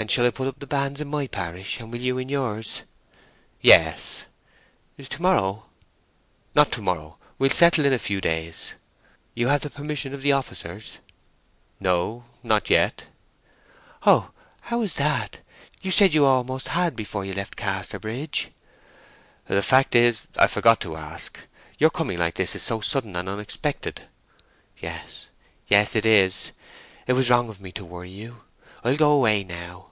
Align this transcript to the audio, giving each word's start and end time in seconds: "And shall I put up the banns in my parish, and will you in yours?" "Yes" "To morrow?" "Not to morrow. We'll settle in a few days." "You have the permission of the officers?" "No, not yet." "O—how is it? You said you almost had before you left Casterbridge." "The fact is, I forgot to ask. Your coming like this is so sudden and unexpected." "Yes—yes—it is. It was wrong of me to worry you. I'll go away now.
"And 0.00 0.10
shall 0.10 0.24
I 0.24 0.30
put 0.30 0.48
up 0.48 0.60
the 0.60 0.66
banns 0.66 1.02
in 1.02 1.08
my 1.08 1.26
parish, 1.26 1.78
and 1.78 1.92
will 1.92 2.00
you 2.00 2.16
in 2.16 2.30
yours?" 2.30 2.84
"Yes" 3.60 4.24
"To 4.98 5.20
morrow?" 5.20 5.66
"Not 6.54 6.72
to 6.72 6.80
morrow. 6.80 7.18
We'll 7.38 7.50
settle 7.50 7.84
in 7.84 7.92
a 7.92 7.98
few 7.98 8.18
days." 8.18 8.72
"You 9.34 9.48
have 9.48 9.60
the 9.60 9.68
permission 9.68 10.14
of 10.14 10.22
the 10.22 10.32
officers?" 10.32 10.96
"No, 11.80 12.24
not 12.42 12.70
yet." 12.70 13.08
"O—how 14.06 14.80
is 14.80 14.96
it? 14.98 15.42
You 15.82 15.90
said 15.90 16.14
you 16.14 16.24
almost 16.24 16.68
had 16.68 16.96
before 16.96 17.26
you 17.26 17.34
left 17.34 17.56
Casterbridge." 17.56 18.52
"The 19.48 19.60
fact 19.60 19.94
is, 19.94 20.26
I 20.38 20.46
forgot 20.46 20.80
to 20.80 20.96
ask. 20.96 21.40
Your 21.76 21.90
coming 21.90 22.16
like 22.16 22.36
this 22.36 22.54
is 22.56 22.62
so 22.62 22.80
sudden 22.80 23.16
and 23.16 23.28
unexpected." 23.28 24.08
"Yes—yes—it 24.78 26.06
is. 26.06 26.52
It 27.06 27.12
was 27.12 27.28
wrong 27.28 27.50
of 27.50 27.60
me 27.60 27.70
to 27.72 27.84
worry 27.84 28.08
you. 28.08 28.44
I'll 28.82 28.96
go 28.96 29.12
away 29.12 29.44
now. 29.44 29.88